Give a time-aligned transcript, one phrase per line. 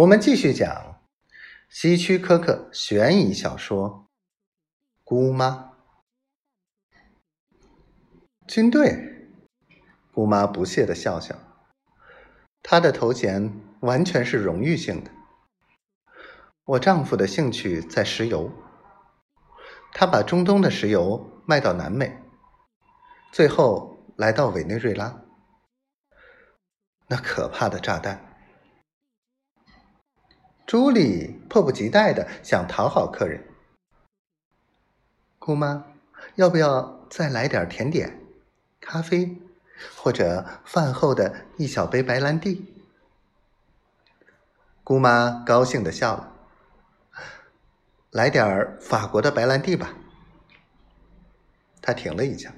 [0.00, 0.98] 我们继续讲
[1.68, 3.90] 希区柯克悬疑小说
[5.04, 5.74] 《姑妈》。
[8.48, 9.28] 军队，
[10.14, 11.36] 姑妈不屑的笑笑，
[12.62, 15.10] 她的头衔完全是荣誉性的。
[16.64, 18.50] 我丈夫的兴趣在石油，
[19.92, 22.22] 他把中东的石油卖到南美，
[23.32, 25.20] 最后来到委内瑞拉。
[27.08, 28.29] 那可怕的炸弹。
[30.70, 33.44] 朱莉迫不及待的想讨好客人。
[35.36, 35.84] 姑妈，
[36.36, 38.20] 要不要再来点甜点、
[38.80, 39.36] 咖啡，
[39.96, 42.72] 或者饭后的一小杯白兰地？
[44.84, 46.32] 姑妈高兴的笑了。
[48.12, 49.92] 来点法国的白兰地吧。
[51.82, 52.54] 他停了一下。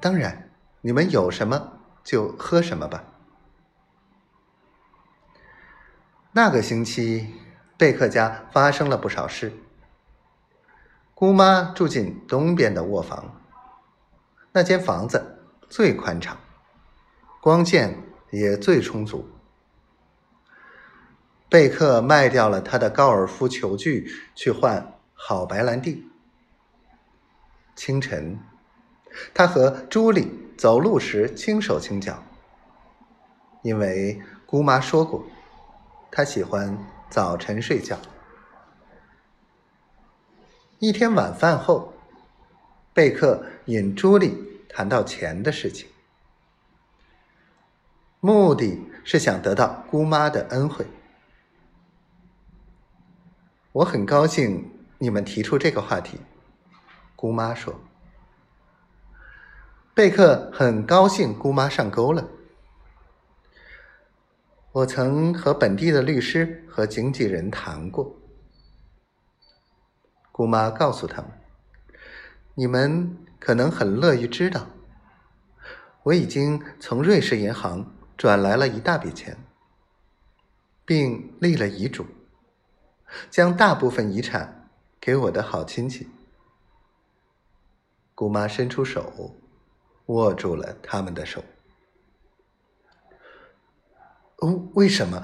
[0.00, 0.50] 当然，
[0.80, 3.04] 你们有什么就喝什么吧。
[6.34, 7.28] 那个星期，
[7.76, 9.52] 贝克家发生了不少事。
[11.14, 13.42] 姑妈住进东边的卧房，
[14.52, 16.38] 那间房子最宽敞，
[17.42, 19.28] 光线也最充足。
[21.50, 26.10] 贝克卖掉了他的高尔夫球具，去换好白兰地。
[27.76, 28.40] 清晨，
[29.34, 32.22] 他和朱莉走路时轻手轻脚，
[33.62, 35.26] 因为姑妈说过。
[36.14, 37.98] 他喜欢早晨睡觉。
[40.78, 41.94] 一天晚饭后，
[42.92, 45.88] 贝克引朱莉谈到钱的事情，
[48.20, 50.86] 目的是想得到姑妈的恩惠。
[53.72, 56.20] 我很高兴你们提出这个话题，
[57.16, 57.80] 姑妈说。
[59.94, 62.28] 贝克很高兴姑妈上钩了。
[64.72, 68.16] 我曾和本地的律师和经纪人谈过，
[70.32, 71.30] 姑妈告诉他们
[72.56, 74.66] ：“你们可能很乐于知道，
[76.04, 79.36] 我已经从瑞士银行转来了一大笔钱，
[80.86, 82.06] 并立了遗嘱，
[83.28, 86.08] 将大部分遗产给我的好亲戚。”
[88.16, 89.36] 姑妈伸出手，
[90.06, 91.44] 握住了他们的手。
[94.42, 95.22] 哦，为什么？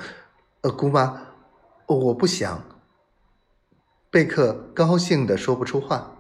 [0.61, 1.21] 呃，姑妈，
[1.87, 2.63] 我不想。
[4.11, 6.13] 贝克高兴的说不出话。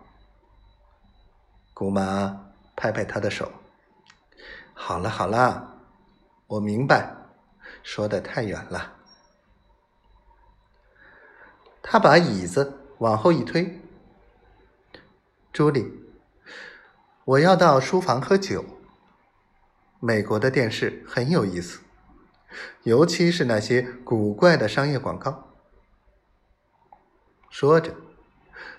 [1.72, 3.52] 姑妈拍拍他的手。
[4.74, 5.78] 好了好了，
[6.48, 7.14] 我明白，
[7.84, 8.96] 说的太远了。
[11.80, 13.80] 他把椅子往后一推。
[15.52, 15.88] 朱莉，
[17.24, 18.64] 我要到书房喝酒。
[20.00, 21.80] 美国的电视很有意思。
[22.82, 25.54] 尤其是那些古怪的商业广告。
[27.50, 27.94] 说着，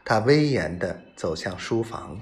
[0.05, 2.19] 他威严地走向书房。